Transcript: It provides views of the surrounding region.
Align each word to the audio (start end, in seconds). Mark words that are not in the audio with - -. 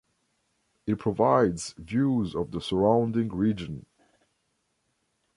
It 0.87 0.97
provides 0.97 1.73
views 1.77 2.33
of 2.33 2.49
the 2.49 2.59
surrounding 2.59 3.29
region. 3.29 3.85